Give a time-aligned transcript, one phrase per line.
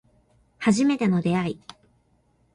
[0.57, 1.59] 初めての出会い